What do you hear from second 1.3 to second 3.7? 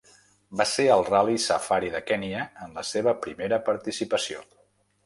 Safari de Kenya en la seva primera